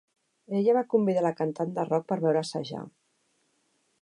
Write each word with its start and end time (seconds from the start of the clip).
Ella 0.59 0.73
va 0.77 0.83
convidar 0.93 1.23
a 1.23 1.25
la 1.27 1.33
cantant 1.43 1.77
de 1.77 1.87
rock 1.93 2.09
per 2.13 2.21
veure 2.27 2.43
assajar. 2.45 2.85